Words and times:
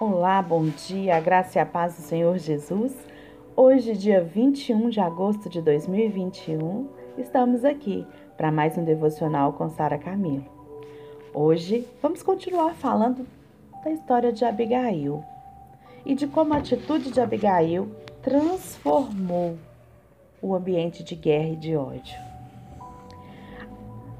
Olá, 0.00 0.42
bom 0.42 0.64
dia, 0.64 1.20
graça 1.20 1.56
e 1.56 1.62
a 1.62 1.64
paz 1.64 1.94
do 1.94 2.02
Senhor 2.02 2.36
Jesus. 2.36 2.92
Hoje, 3.54 3.96
dia 3.96 4.20
21 4.20 4.90
de 4.90 4.98
agosto 4.98 5.48
de 5.48 5.62
2021, 5.62 6.88
estamos 7.16 7.64
aqui 7.64 8.04
para 8.36 8.50
mais 8.50 8.76
um 8.76 8.82
devocional 8.82 9.52
com 9.52 9.70
Sara 9.70 9.96
Camilo. 9.96 10.44
Hoje 11.32 11.86
vamos 12.02 12.24
continuar 12.24 12.74
falando 12.74 13.24
da 13.84 13.90
história 13.92 14.32
de 14.32 14.44
Abigail 14.44 15.22
e 16.04 16.16
de 16.16 16.26
como 16.26 16.54
a 16.54 16.56
atitude 16.56 17.12
de 17.12 17.20
Abigail 17.20 17.88
transformou 18.20 19.56
o 20.42 20.56
ambiente 20.56 21.04
de 21.04 21.14
guerra 21.14 21.50
e 21.50 21.56
de 21.56 21.76
ódio. 21.76 22.18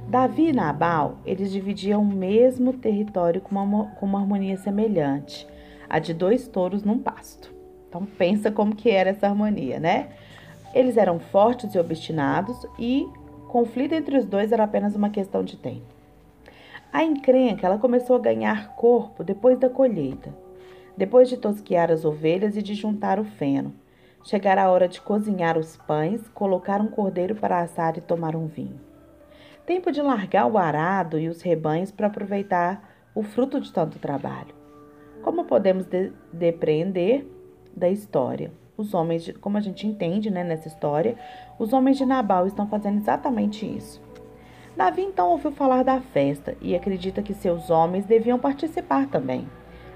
Davi 0.07 0.51
e 0.51 0.53
Nabal, 0.53 1.17
eles 1.27 1.51
dividiam 1.51 2.01
o 2.01 2.07
mesmo 2.07 2.75
território 2.75 3.41
com 3.41 3.57
uma, 3.57 3.87
com 3.97 4.07
uma 4.07 4.21
harmonia 4.21 4.57
semelhante, 4.57 5.49
a 5.95 6.01
de 6.01 6.13
dois 6.13 6.49
touros 6.49 6.83
num 6.83 6.99
pasto. 6.99 7.55
Então 7.89 8.05
pensa 8.05 8.50
como 8.50 8.75
que 8.75 8.91
era 8.91 9.11
essa 9.11 9.29
harmonia, 9.29 9.79
né? 9.79 10.09
Eles 10.75 10.96
eram 10.96 11.21
fortes 11.21 11.73
e 11.73 11.79
obstinados 11.79 12.67
e 12.77 13.07
conflito 13.46 13.93
entre 13.93 14.18
os 14.18 14.25
dois 14.25 14.51
era 14.51 14.65
apenas 14.65 14.96
uma 14.96 15.09
questão 15.09 15.45
de 15.45 15.57
tempo. 15.57 15.87
A 16.93 17.04
encrenca 17.04 17.68
ela 17.68 17.79
começou 17.79 18.17
a 18.17 18.18
ganhar 18.18 18.75
corpo 18.75 19.23
depois 19.23 19.57
da 19.57 19.71
colheita, 19.71 20.35
depois 20.96 21.29
de 21.29 21.37
tosquear 21.37 21.93
as 21.93 22.04
ovelhas 22.04 22.57
e 22.57 22.63
de 22.63 22.75
juntar 22.75 23.21
o 23.21 23.25
feno. 23.25 23.73
Chegara 24.25 24.65
a 24.65 24.71
hora 24.73 24.89
de 24.89 25.01
cozinhar 25.01 25.57
os 25.57 25.76
pães, 25.76 26.26
colocar 26.31 26.81
um 26.81 26.89
cordeiro 26.89 27.37
para 27.37 27.61
assar 27.61 27.96
e 27.96 28.01
tomar 28.01 28.35
um 28.35 28.49
vinho. 28.49 28.81
Tempo 29.65 29.93
de 29.93 30.03
largar 30.03 30.49
o 30.49 30.59
arado 30.59 31.21
e 31.21 31.29
os 31.29 31.40
rebanhos 31.40 31.93
para 31.93 32.09
aproveitar 32.09 32.83
o 33.15 33.23
fruto 33.23 33.61
de 33.61 33.73
tanto 33.73 34.01
trabalho. 34.01 34.64
Como 35.25 35.47
podemos 35.47 35.87
de 35.87 36.12
depreender 36.31 37.27
da 37.75 37.89
história? 37.89 38.53
Os 38.77 38.92
homens, 38.92 39.25
de, 39.25 39.33
como 39.33 39.57
a 39.57 39.61
gente 39.61 39.87
entende 39.87 40.31
né, 40.31 40.45
nessa 40.45 40.69
história, 40.69 41.17
os 41.59 41.73
homens 41.73 41.97
de 41.97 42.05
Nabal 42.05 42.47
estão 42.47 42.69
fazendo 42.69 42.98
exatamente 42.98 43.65
isso. 43.65 44.03
Davi 44.77 45.01
então 45.01 45.31
ouviu 45.31 45.51
falar 45.51 45.83
da 45.83 45.98
festa 45.98 46.55
e 46.61 46.77
acredita 46.77 47.23
que 47.23 47.33
seus 47.33 47.71
homens 47.71 48.05
deviam 48.05 48.39
participar 48.39 49.07
também. 49.07 49.48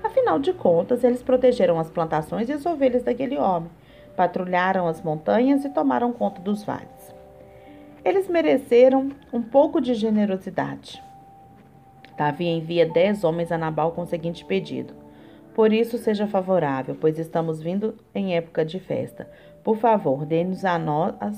Afinal 0.03 0.39
de 0.39 0.55
contas, 0.55 1.05
eles 1.05 1.23
protegeram 1.23 1.79
as 1.79 1.91
plantações 1.91 2.49
e 2.49 2.53
as 2.53 2.65
ovelhas 2.65 3.03
daquele 3.03 3.37
homem 3.37 3.71
patrulharam 4.17 4.89
as 4.89 5.03
montanhas 5.03 5.63
e 5.63 5.69
tomaram 5.69 6.11
conta 6.11 6.41
dos 6.41 6.65
vales. 6.65 7.15
Eles 8.03 8.29
mereceram 8.29 9.11
um 9.31 9.43
pouco 9.43 9.79
de 9.79 9.93
generosidade. 9.93 11.03
Davi 12.17 12.47
envia 12.47 12.87
dez 12.87 13.23
homens 13.25 13.53
a 13.53 13.59
Nabal 13.59 13.93
com 13.93 14.03
o 14.03 14.07
seguinte 14.07 14.45
pedido: 14.45 15.08
Por 15.59 15.73
isso 15.73 15.99
seja 15.99 16.25
favorável, 16.29 16.97
pois 17.01 17.19
estamos 17.19 17.61
vindo 17.61 17.97
em 18.15 18.37
época 18.37 18.65
de 18.65 18.79
festa. 18.79 19.29
Por 19.65 19.77
favor, 19.77 20.25
dê-nos 20.25 20.65
a 20.65 20.79
nós, 20.79 21.37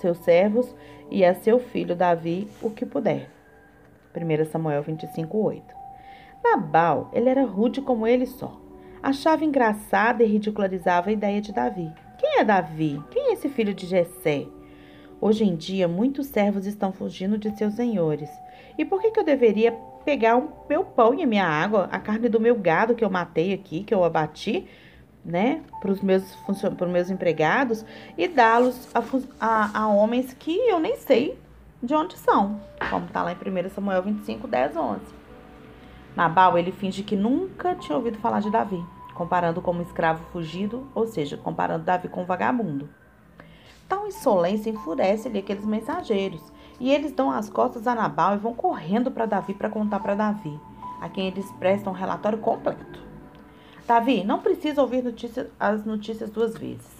seus 0.00 0.16
servos, 0.20 0.74
e 1.10 1.22
a 1.22 1.34
seu 1.34 1.58
filho 1.58 1.94
Davi 1.94 2.48
o 2.62 2.70
que 2.70 2.86
puder. 2.86 3.28
1 4.16 4.44
Samuel 4.46 4.82
25, 4.82 5.36
8. 5.36 5.62
Nabal, 6.42 7.10
ele 7.12 7.28
era 7.28 7.44
rude 7.44 7.82
como 7.82 8.06
ele 8.06 8.24
só. 8.24 8.58
Achava 9.02 9.44
engraçada 9.44 10.24
e 10.24 10.26
ridicularizava 10.26 11.10
a 11.10 11.12
ideia 11.12 11.42
de 11.42 11.52
Davi. 11.52 11.92
Quem 12.16 12.38
é 12.38 12.44
Davi? 12.44 12.98
Quem 13.10 13.28
é 13.28 13.32
esse 13.34 13.50
filho 13.50 13.74
de 13.74 13.84
Jessé? 13.84 14.46
Hoje 15.20 15.44
em 15.44 15.54
dia, 15.54 15.86
muitos 15.86 16.28
servos 16.28 16.64
estão 16.64 16.90
fugindo 16.90 17.36
de 17.36 17.54
seus 17.54 17.74
senhores. 17.74 18.30
E 18.78 18.84
por 18.86 19.02
que, 19.02 19.10
que 19.10 19.20
eu 19.20 19.24
deveria 19.24 19.76
pegar 20.08 20.38
o 20.38 20.64
meu 20.66 20.84
pão 20.84 21.12
e 21.12 21.22
a 21.22 21.26
minha 21.26 21.46
água, 21.46 21.86
a 21.92 21.98
carne 21.98 22.30
do 22.30 22.40
meu 22.40 22.54
gado 22.54 22.94
que 22.94 23.04
eu 23.04 23.10
matei 23.10 23.52
aqui, 23.52 23.84
que 23.84 23.92
eu 23.92 24.02
abati, 24.02 24.66
né, 25.22 25.60
para 25.82 25.90
os 25.90 26.00
meus, 26.00 26.34
meus 26.90 27.10
empregados 27.10 27.84
e 28.16 28.26
dá-los 28.26 28.88
a, 28.94 29.02
a, 29.38 29.80
a, 29.80 29.88
homens 29.88 30.32
que 30.32 30.56
eu 30.66 30.80
nem 30.80 30.96
sei 30.96 31.38
de 31.82 31.94
onde 31.94 32.16
são, 32.16 32.58
como 32.88 33.04
está 33.04 33.22
lá 33.22 33.32
em 33.32 33.34
1 33.34 33.68
Samuel 33.68 34.02
25, 34.02 34.48
10, 34.48 34.76
11. 34.78 35.00
Nabal, 36.16 36.56
ele 36.56 36.72
finge 36.72 37.02
que 37.02 37.14
nunca 37.14 37.74
tinha 37.74 37.94
ouvido 37.94 38.16
falar 38.16 38.40
de 38.40 38.50
Davi 38.50 38.82
comparando 39.12 39.60
como 39.60 39.82
escravo 39.82 40.24
fugido, 40.32 40.88
ou 40.94 41.06
seja, 41.06 41.36
comparando 41.36 41.84
Davi 41.84 42.08
com 42.08 42.22
um 42.22 42.24
vagabundo. 42.24 42.88
Tal 43.86 44.06
insolência 44.06 44.70
enfurece-lhe 44.70 45.40
aqueles 45.40 45.66
mensageiros, 45.66 46.40
e 46.80 46.90
eles 46.90 47.12
dão 47.12 47.30
as 47.30 47.48
costas 47.48 47.86
a 47.86 47.94
Nabal 47.94 48.34
e 48.34 48.38
vão 48.38 48.54
correndo 48.54 49.10
para 49.10 49.26
Davi 49.26 49.54
para 49.54 49.68
contar 49.68 50.00
para 50.00 50.14
Davi, 50.14 50.58
a 51.00 51.08
quem 51.08 51.26
eles 51.26 51.50
prestam 51.52 51.92
um 51.92 51.96
relatório 51.96 52.38
completo. 52.38 53.00
Davi 53.86 54.22
não 54.22 54.40
precisa 54.40 54.82
ouvir 54.82 55.02
notícia, 55.02 55.50
as 55.58 55.84
notícias 55.84 56.30
duas 56.30 56.56
vezes. 56.56 56.98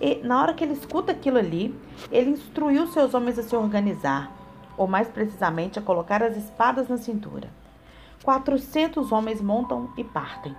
E 0.00 0.16
na 0.16 0.40
hora 0.40 0.54
que 0.54 0.62
ele 0.62 0.74
escuta 0.74 1.10
aquilo 1.10 1.38
ali, 1.38 1.74
ele 2.12 2.30
instruiu 2.30 2.86
seus 2.88 3.14
homens 3.14 3.38
a 3.38 3.42
se 3.42 3.56
organizar, 3.56 4.30
ou 4.76 4.86
mais 4.86 5.08
precisamente 5.08 5.78
a 5.78 5.82
colocar 5.82 6.22
as 6.22 6.36
espadas 6.36 6.88
na 6.88 6.98
cintura. 6.98 7.48
Quatrocentos 8.22 9.10
homens 9.10 9.40
montam 9.40 9.90
e 9.96 10.04
partem. 10.04 10.54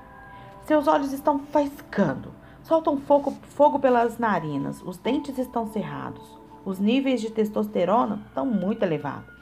Seus 0.65 0.87
olhos 0.87 1.13
estão 1.13 1.39
faiscando. 1.39 2.33
Soltam 2.63 2.97
fogo, 2.97 3.31
fogo 3.55 3.79
pelas 3.79 4.17
narinas. 4.17 4.81
Os 4.83 4.97
dentes 4.97 5.37
estão 5.37 5.67
cerrados. 5.67 6.38
Os 6.69 6.77
níveis 6.77 7.19
de 7.19 7.31
testosterona 7.31 8.21
estão 8.27 8.45
muito 8.45 8.83
elevados. 8.83 9.33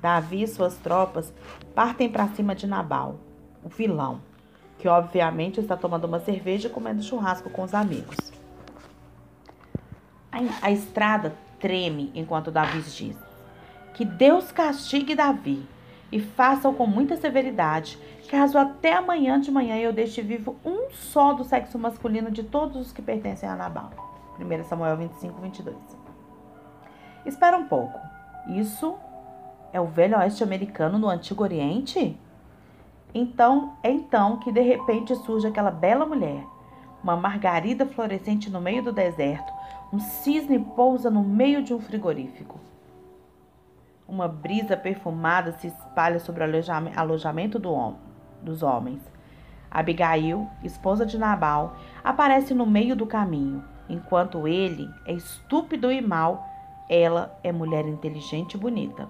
Davi 0.00 0.44
e 0.44 0.46
suas 0.46 0.76
tropas 0.76 1.34
partem 1.74 2.08
para 2.08 2.28
cima 2.28 2.54
de 2.54 2.68
Nabal, 2.68 3.16
o 3.64 3.68
vilão, 3.68 4.20
que 4.78 4.86
obviamente 4.86 5.58
está 5.58 5.76
tomando 5.76 6.04
uma 6.04 6.20
cerveja 6.20 6.68
e 6.68 6.70
comendo 6.70 7.02
churrasco 7.02 7.50
com 7.50 7.64
os 7.64 7.74
amigos. 7.74 8.16
A, 10.30 10.38
a 10.66 10.70
estrada 10.70 11.34
treme 11.58 12.12
enquanto 12.14 12.52
Davi 12.52 12.80
diz: 12.82 13.16
Que 13.92 14.04
Deus 14.04 14.52
castigue 14.52 15.16
Davi 15.16 15.66
e 16.12 16.20
faça-o 16.20 16.74
com 16.74 16.86
muita 16.86 17.16
severidade, 17.16 17.98
caso 18.30 18.56
até 18.56 18.94
amanhã 18.94 19.40
de 19.40 19.50
manhã 19.50 19.76
eu 19.78 19.92
deixe 19.92 20.22
vivo 20.22 20.54
um 20.64 20.92
só 20.92 21.32
do 21.32 21.42
sexo 21.42 21.76
masculino 21.76 22.30
de 22.30 22.44
todos 22.44 22.76
os 22.76 22.92
que 22.92 23.02
pertencem 23.02 23.48
a 23.48 23.56
Nabal. 23.56 23.90
1 24.38 24.62
Samuel 24.62 24.96
25, 24.96 25.40
22. 25.40 26.01
Espera 27.24 27.56
um 27.56 27.66
pouco. 27.66 28.00
Isso 28.48 28.96
é 29.72 29.80
o 29.80 29.86
velho 29.86 30.18
oeste 30.18 30.42
americano 30.42 30.98
no 30.98 31.08
Antigo 31.08 31.42
Oriente? 31.42 32.18
Então, 33.14 33.74
é 33.82 33.90
então 33.90 34.38
que 34.38 34.50
de 34.50 34.60
repente 34.60 35.14
surge 35.16 35.46
aquela 35.46 35.70
bela 35.70 36.06
mulher, 36.06 36.44
uma 37.02 37.16
margarida 37.16 37.86
florescente 37.86 38.50
no 38.50 38.60
meio 38.60 38.82
do 38.82 38.92
deserto, 38.92 39.52
um 39.92 39.98
cisne 39.98 40.58
pousa 40.58 41.10
no 41.10 41.22
meio 41.22 41.62
de 41.62 41.74
um 41.74 41.80
frigorífico. 41.80 42.58
Uma 44.08 44.26
brisa 44.26 44.76
perfumada 44.76 45.52
se 45.52 45.68
espalha 45.68 46.18
sobre 46.18 46.42
o 46.42 46.46
alojamento 46.96 47.58
do 47.58 47.94
dos 48.42 48.62
homens. 48.62 49.00
Abigail, 49.70 50.48
esposa 50.62 51.06
de 51.06 51.16
Nabal, 51.16 51.76
aparece 52.02 52.52
no 52.52 52.66
meio 52.66 52.94
do 52.96 53.06
caminho. 53.06 53.64
Enquanto 53.88 54.46
ele 54.46 54.88
é 55.06 55.12
estúpido 55.12 55.90
e 55.90 56.00
mau, 56.00 56.46
ela 56.88 57.38
é 57.42 57.52
mulher 57.52 57.86
inteligente 57.86 58.54
e 58.54 58.58
bonita. 58.58 59.08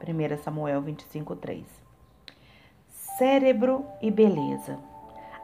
1 0.00 0.36
Samuel 0.42 0.82
25:3. 0.82 1.64
Cérebro 2.88 3.84
e 4.02 4.10
beleza. 4.10 4.78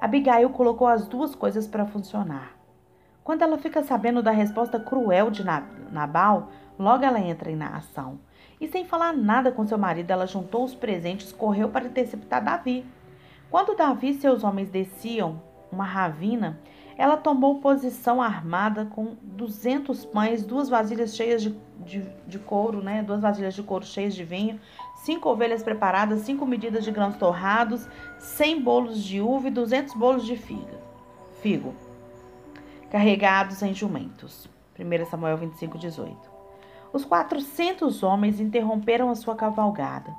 Abigail 0.00 0.50
colocou 0.50 0.86
as 0.86 1.06
duas 1.06 1.34
coisas 1.34 1.66
para 1.66 1.86
funcionar. 1.86 2.56
Quando 3.24 3.42
ela 3.42 3.56
fica 3.56 3.82
sabendo 3.82 4.22
da 4.22 4.32
resposta 4.32 4.78
cruel 4.80 5.30
de 5.30 5.44
Nabal, 5.90 6.48
logo 6.78 7.04
ela 7.04 7.20
entra 7.20 7.50
em 7.50 7.62
ação. 7.62 8.18
E 8.60 8.68
sem 8.68 8.84
falar 8.84 9.12
nada 9.12 9.52
com 9.52 9.66
seu 9.66 9.78
marido, 9.78 10.10
ela 10.10 10.26
juntou 10.26 10.64
os 10.64 10.74
presentes, 10.74 11.32
correu 11.32 11.68
para 11.68 11.86
interceptar 11.86 12.44
Davi. 12.44 12.84
Quando 13.50 13.76
Davi 13.76 14.10
e 14.10 14.14
seus 14.14 14.42
homens 14.42 14.70
desciam 14.70 15.40
uma 15.70 15.84
ravina, 15.84 16.58
ela 17.02 17.16
tomou 17.16 17.58
posição 17.58 18.22
armada 18.22 18.84
com 18.84 19.16
200 19.22 20.04
pães, 20.04 20.44
duas 20.44 20.68
vasilhas 20.68 21.16
cheias 21.16 21.42
de, 21.42 21.52
de, 21.80 22.00
de, 22.28 22.38
couro, 22.38 22.80
né? 22.80 23.02
Duas 23.02 23.20
vasilhas 23.20 23.54
de 23.54 23.62
couro 23.64 23.84
cheias 23.84 24.14
de 24.14 24.22
vinho, 24.22 24.60
cinco 24.98 25.28
ovelhas 25.28 25.64
preparadas, 25.64 26.20
cinco 26.20 26.46
medidas 26.46 26.84
de 26.84 26.92
grãos 26.92 27.16
torrados, 27.16 27.88
100 28.20 28.62
bolos 28.62 29.02
de 29.02 29.20
uva 29.20 29.48
e 29.48 29.50
200 29.50 29.94
bolos 29.94 30.24
de 30.24 30.36
figa, 30.36 30.80
figo, 31.40 31.74
carregados 32.88 33.60
em 33.62 33.74
jumentos. 33.74 34.48
1 34.78 35.04
Samuel 35.06 35.36
25, 35.38 35.76
18. 35.78 36.16
Os 36.92 37.04
quatrocentos 37.04 38.04
homens 38.04 38.38
interromperam 38.38 39.10
a 39.10 39.16
sua 39.16 39.34
cavalgada. 39.34 40.14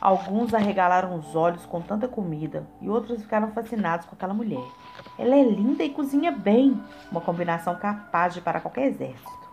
Alguns 0.00 0.54
arregalaram 0.54 1.16
os 1.16 1.34
olhos 1.34 1.66
com 1.66 1.80
tanta 1.80 2.06
comida 2.06 2.64
e 2.80 2.88
outros 2.88 3.20
ficaram 3.20 3.50
fascinados 3.50 4.06
com 4.06 4.14
aquela 4.14 4.32
mulher. 4.32 4.64
Ela 5.18 5.34
é 5.34 5.42
linda 5.42 5.82
e 5.82 5.90
cozinha 5.90 6.30
bem, 6.30 6.80
uma 7.10 7.20
combinação 7.20 7.74
capaz 7.74 8.32
de 8.32 8.40
parar 8.40 8.60
qualquer 8.60 8.86
exército. 8.86 9.48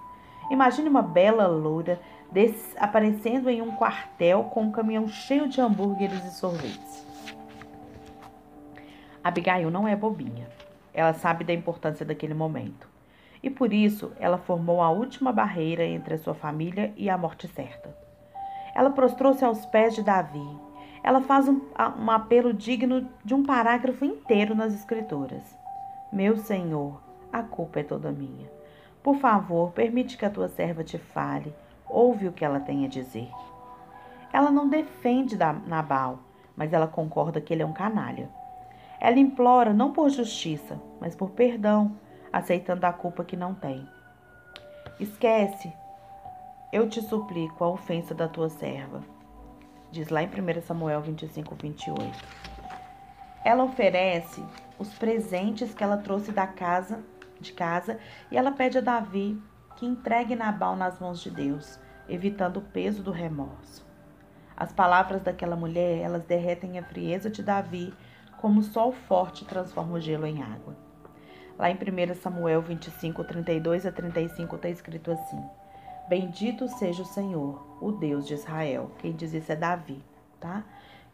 Imagine 0.52 0.88
uma 0.88 1.02
bela 1.02 1.48
loura 1.48 2.00
aparecendo 2.78 3.50
em 3.50 3.62
um 3.62 3.72
quartel 3.72 4.44
com 4.46 4.64
um 4.64 4.72
caminhão 4.72 5.08
cheio 5.08 5.48
de 5.48 5.60
hambúrgueres 5.60 6.24
e 6.26 6.36
sorvetes. 6.36 7.06
Abigail 9.24 9.72
não 9.72 9.88
é 9.88 9.96
bobinha. 9.96 10.48
Ela 10.94 11.14
sabe 11.14 11.44
da 11.44 11.54
importância 11.54 12.06
daquele 12.06 12.36
momento. 12.36 12.88
E 13.42 13.50
por 13.50 13.74
isso 13.74 14.12
ela 14.20 14.38
formou 14.38 14.82
a 14.82 14.92
última 14.92 15.32
barreira 15.32 15.84
entre 15.84 16.14
a 16.14 16.18
sua 16.18 16.36
família 16.36 16.94
e 16.96 17.10
a 17.10 17.18
morte 17.18 17.48
certa. 17.48 18.05
Ela 18.76 18.90
prostrou-se 18.90 19.44
aos 19.44 19.66
pés 19.66 19.96
de 19.96 20.04
Davi. 20.04 20.46
Ela 21.02 21.22
faz 21.22 21.48
um, 21.48 21.62
um 21.98 22.12
apelo 22.12 22.54
digno 22.54 23.08
de 23.24 23.34
um 23.34 23.44
parágrafo 23.44 24.04
inteiro 24.04 24.54
nas 24.54 24.74
Escrituras. 24.74 25.58
Meu 26.12 26.36
Senhor, 26.36 27.02
a 27.32 27.42
culpa 27.42 27.80
é 27.80 27.84
toda 27.84 28.12
minha. 28.12 28.50
Por 29.02 29.16
favor, 29.16 29.72
permite 29.72 30.18
que 30.18 30.26
a 30.26 30.30
tua 30.30 30.50
serva 30.50 30.84
te 30.84 30.98
fale. 30.98 31.54
Ouve 31.88 32.28
o 32.28 32.34
que 32.34 32.44
ela 32.44 32.60
tem 32.60 32.84
a 32.86 32.90
dizer. 32.90 33.30
Ela 34.34 34.52
não 34.52 34.68
defende 34.68 35.38
Nabal, 35.38 36.20
mas 36.58 36.74
ela 36.74 36.88
concorda 36.88 37.40
que 37.40 37.54
ele 37.54 37.64
é 37.64 37.66
um 37.66 37.72
canalha. 37.72 38.30
Ela 39.00 39.20
implora 39.20 39.74
não 39.74 39.94
por 39.94 40.10
justiça, 40.10 40.82
mas 41.00 41.16
por 41.16 41.30
perdão, 41.30 41.96
aceitando 42.34 42.86
a 42.86 42.92
culpa 42.92 43.24
que 43.24 43.38
não 43.38 43.54
tem. 43.54 43.88
Esquece, 45.00 45.72
eu 46.76 46.90
te 46.90 47.02
suplico 47.02 47.64
a 47.64 47.70
ofensa 47.70 48.14
da 48.14 48.28
tua 48.28 48.50
serva. 48.50 49.02
Diz 49.94 50.10
lá 50.10 50.22
em 50.22 50.28
1 50.28 50.62
Samuel 50.62 51.00
25, 51.00 51.56
28. 51.56 52.12
Ela 53.46 53.64
oferece 53.64 54.44
os 54.78 54.94
presentes 54.96 55.74
que 55.74 55.82
ela 55.82 55.96
trouxe 55.96 56.34
da 56.34 56.46
casa, 56.46 57.02
de 57.40 57.54
casa, 57.54 57.98
e 58.30 58.36
ela 58.36 58.52
pede 58.52 58.78
a 58.78 58.82
Davi 58.82 59.42
que 59.78 59.86
entregue 59.86 60.36
Nabal 60.36 60.76
nas 60.76 61.00
mãos 61.00 61.22
de 61.22 61.32
Deus, 61.32 61.80
evitando 62.10 62.58
o 62.58 62.62
peso 62.62 63.02
do 63.02 63.12
remorso. 63.12 63.88
As 64.58 64.74
palavras 64.74 65.22
daquela 65.22 65.56
mulher, 65.56 66.02
elas 66.02 66.26
derretem 66.26 66.78
a 66.78 66.84
frieza 66.84 67.30
de 67.30 67.42
Davi, 67.42 67.94
como 68.42 68.60
o 68.60 68.64
sol 68.64 68.92
forte 68.92 69.46
transforma 69.46 69.94
o 69.94 70.02
gelo 70.02 70.26
em 70.26 70.44
água. 70.44 70.76
Lá 71.58 71.72
em 71.72 71.76
1 71.76 72.16
Samuel 72.16 72.62
25, 72.62 73.24
32 73.24 73.86
a 73.86 73.94
35 73.94 74.58
está 74.58 74.68
escrito 74.68 75.10
assim: 75.10 75.42
Bendito 76.08 76.68
seja 76.68 77.02
o 77.02 77.06
Senhor, 77.06 77.66
o 77.82 77.92
Deus 77.92 78.28
de 78.28 78.36
Israel. 78.36 78.92
Quem 79.00 79.14
diz 79.14 79.34
isso 79.34 79.52
é 79.52 79.56
Davi, 79.56 80.04
tá? 80.40 80.64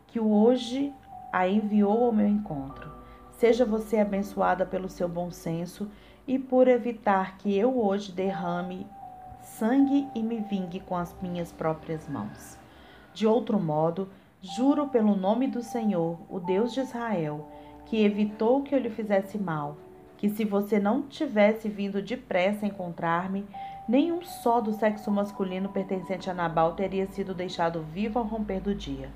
Que 0.07 0.19
hoje 0.19 0.93
a 1.31 1.47
enviou 1.47 2.05
ao 2.05 2.11
meu 2.11 2.27
encontro. 2.27 2.91
Seja 3.31 3.65
você 3.65 3.99
abençoada 3.99 4.65
pelo 4.65 4.89
seu 4.89 5.07
bom 5.07 5.31
senso 5.31 5.89
e 6.27 6.37
por 6.37 6.67
evitar 6.67 7.37
que 7.37 7.57
eu 7.57 7.81
hoje 7.81 8.11
derrame 8.11 8.85
sangue 9.41 10.07
e 10.13 10.21
me 10.21 10.39
vingue 10.39 10.79
com 10.79 10.95
as 10.95 11.15
minhas 11.21 11.51
próprias 11.51 12.07
mãos. 12.07 12.57
De 13.13 13.25
outro 13.25 13.59
modo, 13.59 14.09
juro 14.41 14.87
pelo 14.87 15.15
nome 15.15 15.47
do 15.47 15.63
Senhor, 15.63 16.19
o 16.29 16.39
Deus 16.39 16.73
de 16.73 16.81
Israel, 16.81 17.47
que 17.85 18.03
evitou 18.03 18.61
que 18.61 18.73
eu 18.73 18.79
lhe 18.79 18.89
fizesse 18.89 19.37
mal, 19.37 19.77
que 20.17 20.29
se 20.29 20.45
você 20.45 20.79
não 20.79 21.03
tivesse 21.03 21.67
vindo 21.67 22.01
depressa 22.01 22.65
encontrar-me, 22.65 23.45
nenhum 23.87 24.23
só 24.23 24.61
do 24.61 24.73
sexo 24.73 25.11
masculino 25.11 25.69
pertencente 25.69 26.29
a 26.29 26.33
Nabal 26.33 26.73
teria 26.73 27.07
sido 27.07 27.33
deixado 27.33 27.81
vivo 27.81 28.19
ao 28.19 28.25
romper 28.25 28.59
do 28.59 28.73
dia. 28.73 29.09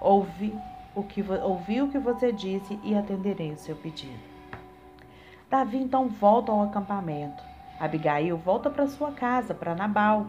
Ouvi 0.00 0.54
o 0.94 1.02
que, 1.02 1.22
ouvi 1.22 1.82
o 1.82 1.88
que 1.88 1.98
você 1.98 2.32
disse 2.32 2.78
e 2.82 2.94
atenderei 2.94 3.52
o 3.52 3.58
seu 3.58 3.76
pedido. 3.76 4.18
Davi 5.50 5.78
então 5.78 6.08
volta 6.08 6.52
ao 6.52 6.62
acampamento. 6.62 7.42
Abigail 7.80 8.36
volta 8.36 8.68
para 8.68 8.88
sua 8.88 9.12
casa, 9.12 9.54
para 9.54 9.74
Nabal, 9.74 10.26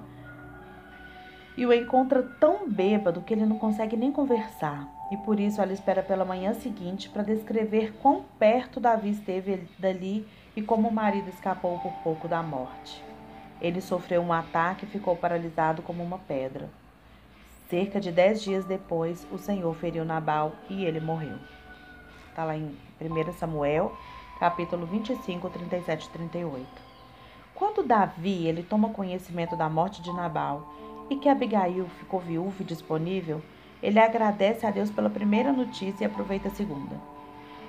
e 1.58 1.66
o 1.66 1.74
encontra 1.74 2.24
tão 2.40 2.70
bêbado 2.70 3.22
que 3.22 3.34
ele 3.34 3.46
não 3.46 3.58
consegue 3.58 3.98
nem 3.98 4.12
conversar. 4.12 4.88
E 5.12 5.18
por 5.18 5.40
isso 5.40 5.62
ela 5.62 5.74
espera 5.74 6.02
pela 6.02 6.24
manhã 6.24 6.54
seguinte 6.54 7.10
para 7.10 7.24
descrever 7.24 7.94
quão 8.02 8.24
perto 8.38 8.80
Davi 8.80 9.10
esteve 9.10 9.68
dali 9.78 10.26
e 10.56 10.62
como 10.62 10.88
o 10.88 10.94
marido 10.94 11.28
escapou 11.28 11.80
por 11.80 11.92
pouco 12.04 12.28
da 12.28 12.42
morte. 12.42 13.09
Ele 13.62 13.82
sofreu 13.82 14.22
um 14.22 14.32
ataque 14.32 14.86
e 14.86 14.90
ficou 14.90 15.16
paralisado 15.16 15.82
como 15.82 16.04
uma 16.04 16.18
pedra. 16.18 16.70
Cerca 17.70 18.00
de 18.00 18.12
dez 18.12 18.42
dias 18.42 18.66
depois, 18.66 19.28
o 19.32 19.38
Senhor 19.38 19.74
feriu 19.76 20.04
Nabal 20.04 20.54
e 20.70 20.86
ele 20.86 21.00
morreu. 21.00 21.38
Está 22.30 22.44
lá 22.44 22.56
em 22.56 22.76
1 23.00 23.34
Samuel, 23.34 23.96
capítulo 24.40 24.86
25, 24.86 25.50
37 25.50 26.06
e 26.06 26.10
38. 26.10 26.68
Quando 27.54 27.84
Davi 27.84 28.48
ele 28.48 28.64
toma 28.64 28.90
conhecimento 28.90 29.56
da 29.56 29.70
morte 29.70 30.02
de 30.02 30.12
Nabal 30.14 30.74
e 31.10 31.18
que 31.18 31.28
Abigail 31.28 31.88
ficou 32.00 32.20
viúva 32.20 32.62
e 32.62 32.66
disponível, 32.66 33.42
ele 33.84 34.00
agradece 34.00 34.66
a 34.66 34.72
Deus 34.72 34.90
pela 34.90 35.10
primeira 35.10 35.52
notícia 35.52 36.04
e 36.04 36.08
aproveita 36.08 36.48
a 36.48 36.52
segunda. 36.52 36.96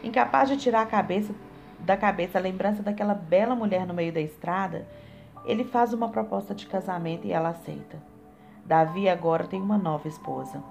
Incapaz 0.02 0.48
de 0.48 0.56
tirar 0.56 0.82
a 0.82 0.86
cabeça 0.86 1.34
da 1.80 1.96
cabeça 1.96 2.38
a 2.38 2.40
lembrança 2.40 2.82
daquela 2.82 3.14
bela 3.14 3.54
mulher 3.54 3.86
no 3.86 3.94
meio 3.94 4.12
da 4.12 4.20
estrada, 4.20 4.86
ele 5.44 5.64
faz 5.64 5.92
uma 5.92 6.08
proposta 6.08 6.54
de 6.54 6.66
casamento 6.66 7.26
e 7.26 7.32
ela 7.32 7.50
aceita. 7.50 8.00
Davi 8.64 9.08
agora 9.08 9.46
tem 9.46 9.60
uma 9.60 9.78
nova 9.78 10.06
esposa. 10.06 10.62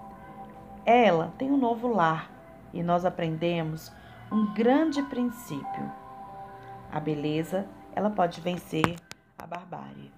Ela 0.86 1.33
tem 1.38 1.51
um 1.51 1.57
novo 1.57 1.88
lar 1.88 2.31
e 2.74 2.81
nós 2.81 3.06
aprendemos 3.06 3.92
um 4.31 4.54
grande 4.54 5.01
princípio. 5.04 5.92
A 6.92 7.00
beleza, 7.00 7.68
ela 7.94 8.10
pode 8.10 8.42
vencer 8.42 8.95
a 9.38 9.45
barbárie. 9.45 10.12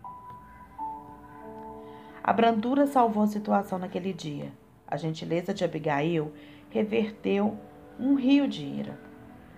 A 2.24 2.32
brandura 2.32 2.86
salvou 2.86 3.24
a 3.24 3.28
situação 3.28 3.80
naquele 3.80 4.14
dia. 4.14 4.52
A 4.88 4.96
gentileza 4.96 5.54
de 5.54 5.64
Abigail 5.64 6.32
reverteu 6.70 7.58
um 8.00 8.14
rio 8.14 8.48
de 8.48 8.64
ira. 8.64 9.00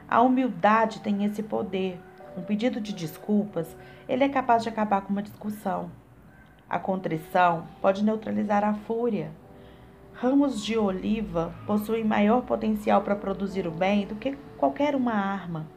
A 0.07 0.21
humildade 0.21 1.01
tem 1.01 1.25
esse 1.25 1.43
poder. 1.43 1.99
Um 2.35 2.41
pedido 2.41 2.81
de 2.81 2.93
desculpas, 2.93 3.75
ele 4.07 4.23
é 4.23 4.29
capaz 4.29 4.63
de 4.63 4.69
acabar 4.69 5.01
com 5.01 5.13
uma 5.13 5.21
discussão. 5.21 5.91
A 6.69 6.79
contrição 6.79 7.67
pode 7.81 8.03
neutralizar 8.03 8.63
a 8.63 8.73
fúria. 8.73 9.31
Ramos 10.13 10.63
de 10.63 10.77
oliva 10.77 11.53
possuem 11.67 12.03
maior 12.03 12.41
potencial 12.41 13.01
para 13.01 13.15
produzir 13.15 13.67
o 13.67 13.71
bem 13.71 14.07
do 14.07 14.15
que 14.15 14.35
qualquer 14.57 14.95
uma 14.95 15.13
arma. 15.13 15.67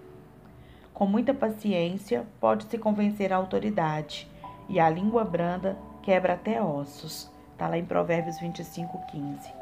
Com 0.94 1.06
muita 1.06 1.34
paciência, 1.34 2.24
pode-se 2.40 2.78
convencer 2.78 3.32
a 3.32 3.36
autoridade, 3.36 4.26
e 4.68 4.80
a 4.80 4.88
língua 4.88 5.24
branda 5.24 5.76
quebra 6.02 6.32
até 6.32 6.62
ossos. 6.62 7.30
Está 7.52 7.68
lá 7.68 7.76
em 7.76 7.84
Provérbios 7.84 8.38
25, 8.40 8.98
15. 9.10 9.52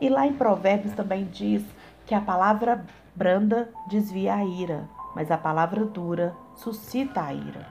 E 0.00 0.08
lá 0.08 0.26
em 0.26 0.32
Provérbios 0.32 0.94
também 0.94 1.24
diz 1.24 1.64
que 2.06 2.14
a 2.14 2.20
palavra 2.20 2.84
branda 3.14 3.68
desvia 3.88 4.34
a 4.34 4.44
ira, 4.44 4.88
mas 5.14 5.30
a 5.30 5.38
palavra 5.38 5.84
dura 5.84 6.34
suscita 6.54 7.22
a 7.22 7.34
ira. 7.34 7.66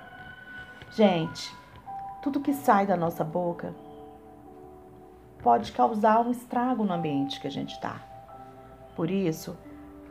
Gente, 0.91 1.55
tudo 2.21 2.39
que 2.39 2.53
sai 2.53 2.85
da 2.85 2.97
nossa 2.97 3.23
boca 3.23 3.73
pode 5.41 5.71
causar 5.71 6.19
um 6.25 6.31
estrago 6.31 6.83
no 6.83 6.93
ambiente 6.93 7.39
que 7.39 7.47
a 7.47 7.51
gente 7.51 7.73
está. 7.73 8.01
Por 8.95 9.09
isso, 9.09 9.57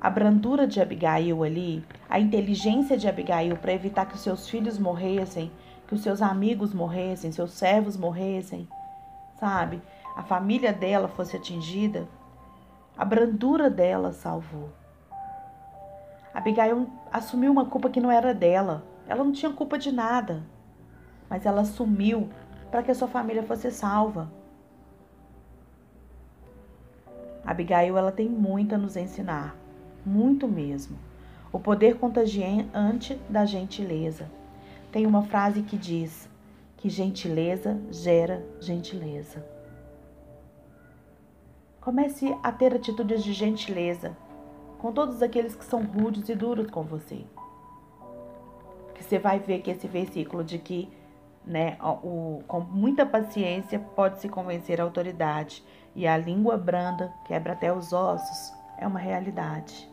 a 0.01 0.09
brandura 0.09 0.67
de 0.67 0.81
Abigail 0.81 1.43
ali, 1.43 1.85
a 2.09 2.19
inteligência 2.19 2.97
de 2.97 3.09
Abigail 3.09 3.57
para 3.57 3.73
evitar 3.73 4.07
que 4.07 4.15
os 4.15 4.21
seus 4.21 4.49
filhos 4.49 4.79
morressem, 4.79 5.51
que 5.87 5.95
os 5.95 6.03
seus 6.03 6.23
amigos 6.23 6.73
morressem, 6.73 7.33
seus 7.33 7.53
servos 7.53 7.97
morressem, 7.97 8.69
sabe? 9.39 9.83
A 10.17 10.23
família 10.23 10.73
dela 10.73 11.09
fosse 11.09 11.37
atingida, 11.37 12.09
a 12.97 13.05
brandura 13.05 13.69
dela 13.69 14.13
salvou. 14.13 14.71
Abigail 16.33 16.89
assumiu 17.13 17.51
uma 17.51 17.67
culpa 17.67 17.91
que 17.91 18.01
não 18.01 18.11
era 18.11 18.35
dela. 18.35 18.85
Ela 19.07 19.25
não 19.25 19.33
tinha 19.33 19.53
culpa 19.53 19.79
de 19.79 19.91
nada, 19.91 20.43
mas 21.29 21.47
ela 21.47 21.63
assumiu 21.63 22.29
para 22.71 22.83
que 22.83 22.91
a 22.91 22.95
sua 22.95 23.09
família 23.09 23.43
fosse 23.43 23.71
salva. 23.71 24.31
Abigail 27.45 27.97
ela 27.97 28.13
tem 28.13 28.29
muito 28.29 28.75
a 28.75 28.79
nos 28.79 28.97
ensinar, 28.97 29.57
muito 30.05 30.47
mesmo. 30.47 30.99
O 31.51 31.59
poder 31.59 31.97
contagiante 31.97 33.19
da 33.29 33.47
gentileza. 33.47 34.31
Tem 34.93 35.07
uma 35.07 35.23
frase 35.23 35.63
que 35.63 35.79
diz 35.79 36.29
que 36.77 36.91
gentileza 36.91 37.81
gera 37.91 38.45
gentileza. 38.61 39.45
Comece 41.81 42.37
a 42.43 42.53
ter 42.53 42.75
atitudes 42.75 43.25
de 43.25 43.33
gentileza 43.33 44.15
com 44.79 44.93
todos 44.93 45.23
aqueles 45.23 45.55
que 45.55 45.65
são 45.65 45.83
rudes 45.83 46.29
e 46.29 46.35
duros 46.35 46.71
com 46.71 46.83
você. 46.83 47.25
Que 48.95 49.05
você 49.05 49.19
vai 49.19 49.39
ver 49.39 49.61
que 49.61 49.71
esse 49.71 49.87
versículo 49.87 50.43
de 50.43 50.59
que, 50.59 50.89
né, 51.45 51.77
o, 51.83 52.43
com 52.47 52.61
muita 52.61 53.05
paciência 53.05 53.79
pode 53.79 54.21
se 54.21 54.29
convencer 54.29 54.81
a 54.81 54.85
autoridade 54.85 55.65
e 55.95 56.07
a 56.07 56.17
língua 56.17 56.57
branda 56.57 57.13
quebra 57.27 57.53
até 57.53 57.73
os 57.73 57.93
ossos, 57.93 58.53
é 58.79 58.87
uma 58.87 58.99
realidade. 58.99 59.89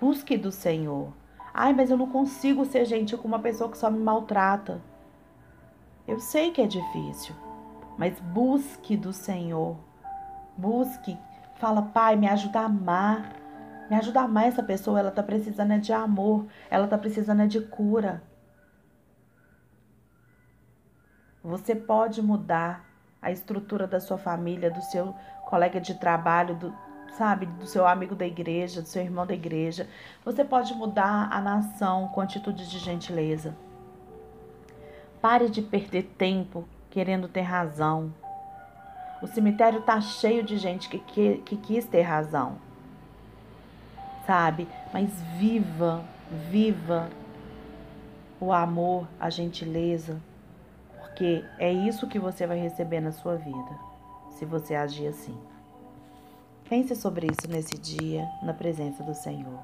Busque 0.00 0.36
do 0.36 0.50
Senhor 0.50 1.12
Ai, 1.52 1.72
mas 1.72 1.90
eu 1.90 1.96
não 1.96 2.06
consigo 2.06 2.64
ser 2.64 2.84
gentil 2.84 3.18
com 3.18 3.26
uma 3.26 3.38
pessoa 3.38 3.70
que 3.70 3.78
só 3.78 3.90
me 3.90 3.98
maltrata. 3.98 4.80
Eu 6.06 6.20
sei 6.20 6.50
que 6.52 6.62
é 6.62 6.66
difícil, 6.66 7.34
mas 7.98 8.18
busque 8.20 8.96
do 8.96 9.12
Senhor. 9.12 9.76
Busque, 10.56 11.18
fala, 11.56 11.82
Pai, 11.82 12.16
me 12.16 12.28
ajuda 12.28 12.60
a 12.60 12.64
amar. 12.64 13.32
Me 13.90 13.96
ajuda 13.96 14.20
a 14.20 14.24
amar 14.24 14.46
essa 14.46 14.62
pessoa, 14.62 15.00
ela 15.00 15.10
tá 15.10 15.20
precisando 15.20 15.72
é 15.72 15.78
de 15.78 15.92
amor, 15.92 16.46
ela 16.70 16.86
tá 16.86 16.96
precisando 16.96 17.42
é 17.42 17.48
de 17.48 17.60
cura. 17.60 18.22
Você 21.42 21.74
pode 21.74 22.22
mudar 22.22 22.84
a 23.20 23.32
estrutura 23.32 23.88
da 23.88 23.98
sua 23.98 24.16
família, 24.16 24.70
do 24.70 24.80
seu 24.80 25.12
colega 25.44 25.80
de 25.80 25.94
trabalho, 25.94 26.54
do, 26.54 26.72
sabe, 27.14 27.46
do 27.46 27.66
seu 27.66 27.84
amigo 27.84 28.14
da 28.14 28.24
igreja, 28.24 28.80
do 28.80 28.86
seu 28.86 29.02
irmão 29.02 29.26
da 29.26 29.34
igreja. 29.34 29.88
Você 30.24 30.44
pode 30.44 30.72
mudar 30.72 31.28
a 31.28 31.40
nação 31.40 32.06
com 32.14 32.20
atitude 32.20 32.70
de 32.70 32.78
gentileza. 32.78 33.56
Pare 35.20 35.50
de 35.50 35.62
perder 35.62 36.14
tempo 36.16 36.64
querendo 36.90 37.26
ter 37.26 37.42
razão. 37.42 38.14
O 39.20 39.26
cemitério 39.26 39.82
tá 39.82 40.00
cheio 40.00 40.44
de 40.44 40.56
gente 40.58 40.88
que, 40.88 40.98
que, 41.00 41.38
que 41.38 41.56
quis 41.56 41.86
ter 41.86 42.02
razão. 42.02 42.69
Sabe? 44.30 44.68
Mas 44.92 45.10
viva, 45.40 46.04
viva 46.52 47.10
o 48.40 48.52
amor, 48.52 49.08
a 49.18 49.28
gentileza, 49.28 50.22
porque 51.00 51.44
é 51.58 51.72
isso 51.72 52.06
que 52.06 52.16
você 52.16 52.46
vai 52.46 52.56
receber 52.56 53.00
na 53.00 53.10
sua 53.10 53.34
vida, 53.34 53.76
se 54.30 54.44
você 54.44 54.76
agir 54.76 55.08
assim. 55.08 55.36
Pense 56.68 56.94
sobre 56.94 57.26
isso 57.26 57.50
nesse 57.50 57.76
dia, 57.76 58.24
na 58.40 58.54
presença 58.54 59.02
do 59.02 59.14
Senhor. 59.14 59.58